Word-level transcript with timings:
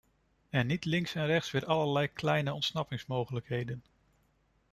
En 0.49 0.67
niet 0.67 0.85
links 0.85 1.15
en 1.15 1.25
rechts 1.25 1.51
weer 1.51 1.65
allerlei 1.65 2.07
kleine 2.07 2.53
ontsnappingsmogelijkheden! 2.53 3.83